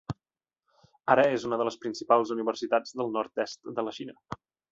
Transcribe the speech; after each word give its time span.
Ara 1.15 1.25
és 1.33 1.43
una 1.49 1.59
de 1.63 1.67
les 1.67 1.77
principals 1.83 2.33
universitats 2.37 2.97
del 3.01 3.13
nord-est 3.19 3.71
de 3.79 3.89
la 3.89 3.97
Xina. 4.01 4.19